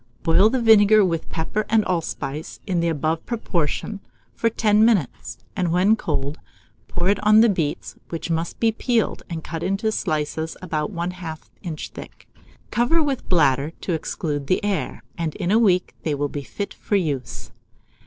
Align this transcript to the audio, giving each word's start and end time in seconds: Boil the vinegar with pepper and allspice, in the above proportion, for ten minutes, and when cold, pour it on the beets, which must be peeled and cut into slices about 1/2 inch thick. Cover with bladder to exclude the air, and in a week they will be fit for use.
Boil 0.23 0.49
the 0.49 0.59
vinegar 0.59 1.05
with 1.05 1.29
pepper 1.29 1.63
and 1.69 1.85
allspice, 1.85 2.59
in 2.65 2.79
the 2.79 2.87
above 2.87 3.23
proportion, 3.27 3.99
for 4.33 4.49
ten 4.49 4.83
minutes, 4.83 5.37
and 5.55 5.71
when 5.71 5.95
cold, 5.95 6.39
pour 6.87 7.07
it 7.07 7.23
on 7.23 7.41
the 7.41 7.49
beets, 7.49 7.95
which 8.09 8.31
must 8.31 8.59
be 8.59 8.71
peeled 8.71 9.21
and 9.29 9.43
cut 9.43 9.61
into 9.61 9.91
slices 9.91 10.57
about 10.59 10.91
1/2 10.91 11.37
inch 11.61 11.89
thick. 11.89 12.27
Cover 12.71 13.03
with 13.03 13.29
bladder 13.29 13.73
to 13.81 13.93
exclude 13.93 14.47
the 14.47 14.65
air, 14.65 15.03
and 15.19 15.35
in 15.35 15.51
a 15.51 15.59
week 15.59 15.93
they 16.01 16.15
will 16.15 16.29
be 16.29 16.41
fit 16.41 16.73
for 16.73 16.95
use. 16.95 17.51